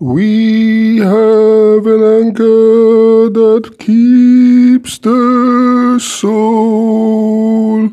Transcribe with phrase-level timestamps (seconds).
[0.00, 7.90] We have an anchor that keeps the soul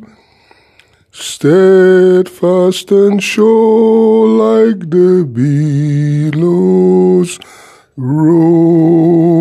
[1.09, 5.25] steadfast and sure like the
[6.31, 7.39] billows
[7.97, 9.35] roll.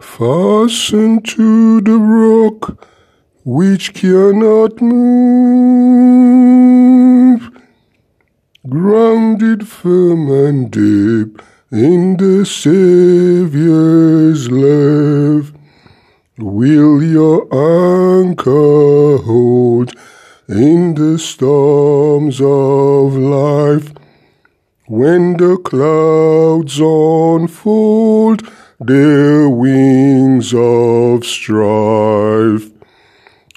[0.00, 2.78] Fastened to the rock
[3.44, 6.53] which cannot move,
[8.68, 13.70] grounded firm and deep in the Saviour's
[14.50, 15.52] love.
[16.38, 19.92] Will your anchor hold
[20.48, 23.92] in the storms of life?
[24.86, 32.70] When the clouds unfold their wings of strife,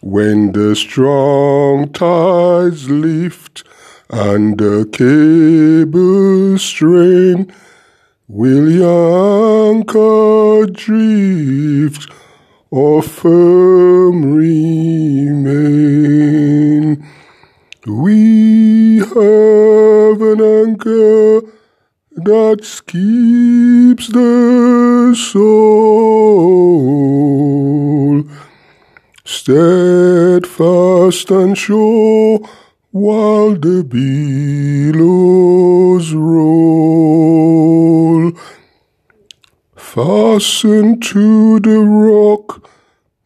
[0.02, 3.64] when the strong tides lift
[4.10, 7.52] and the cable strain,
[8.28, 8.70] will
[9.76, 12.10] anchor drift
[12.72, 15.38] or firm remain?
[17.86, 21.42] We have an anchor
[22.16, 25.78] that keeps the soul
[29.24, 30.12] steadfast
[31.32, 32.40] and sure
[32.98, 38.32] while the billows roll.
[39.76, 42.68] Fastened to the rock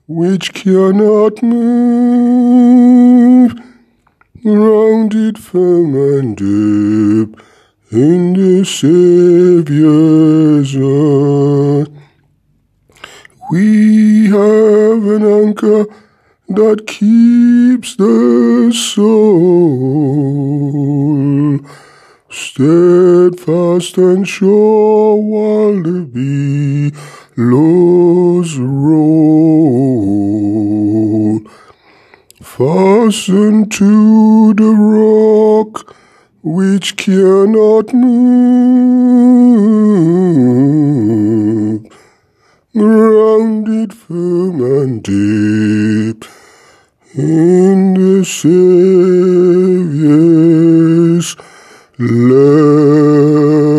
[0.07, 3.53] which cannot move,
[4.43, 7.39] grounded firm and deep
[7.91, 11.87] in the Saviour's earth.
[13.51, 15.85] We have an anchor
[16.55, 20.11] that keeps the soul
[22.29, 26.01] steadfast and sure while the
[27.35, 29.31] billows roll.
[32.41, 35.95] Fastened to the rock
[36.43, 39.31] which cannot move,
[42.73, 46.25] grounded firm and deep
[47.15, 48.55] in the Saviour's
[51.99, 53.70] love.